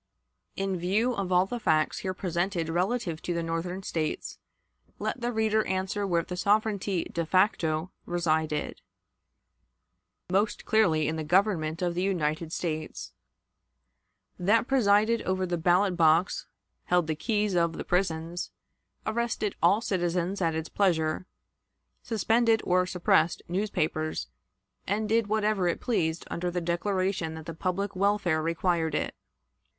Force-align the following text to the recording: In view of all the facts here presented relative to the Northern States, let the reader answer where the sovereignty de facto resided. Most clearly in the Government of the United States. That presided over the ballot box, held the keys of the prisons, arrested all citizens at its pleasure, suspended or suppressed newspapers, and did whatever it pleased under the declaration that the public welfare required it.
In 0.55 0.79
view 0.79 1.13
of 1.13 1.31
all 1.31 1.45
the 1.45 1.59
facts 1.59 1.99
here 1.99 2.15
presented 2.15 2.69
relative 2.69 3.21
to 3.21 3.35
the 3.35 3.43
Northern 3.43 3.83
States, 3.83 4.39
let 4.97 5.21
the 5.21 5.31
reader 5.31 5.63
answer 5.67 6.07
where 6.07 6.23
the 6.23 6.35
sovereignty 6.35 7.03
de 7.03 7.23
facto 7.23 7.91
resided. 8.07 8.81
Most 10.27 10.65
clearly 10.65 11.07
in 11.07 11.17
the 11.17 11.23
Government 11.23 11.83
of 11.83 11.93
the 11.93 12.01
United 12.01 12.51
States. 12.51 13.13
That 14.39 14.67
presided 14.67 15.21
over 15.21 15.45
the 15.45 15.55
ballot 15.59 15.95
box, 15.95 16.47
held 16.85 17.05
the 17.05 17.13
keys 17.15 17.53
of 17.53 17.73
the 17.73 17.85
prisons, 17.85 18.49
arrested 19.05 19.53
all 19.61 19.81
citizens 19.81 20.41
at 20.41 20.55
its 20.55 20.67
pleasure, 20.67 21.27
suspended 22.01 22.59
or 22.65 22.87
suppressed 22.87 23.43
newspapers, 23.47 24.29
and 24.87 25.07
did 25.07 25.27
whatever 25.27 25.67
it 25.67 25.79
pleased 25.79 26.25
under 26.31 26.49
the 26.49 26.59
declaration 26.59 27.35
that 27.35 27.45
the 27.45 27.53
public 27.53 27.95
welfare 27.95 28.41
required 28.41 28.95
it. 28.95 29.13